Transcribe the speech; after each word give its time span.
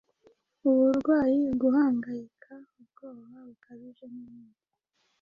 uburwayi, 0.69 1.39
uguhangayika, 1.53 2.53
ubwoba 2.79 3.25
bukabije 3.47 4.05
n’ibindi. 4.13 4.59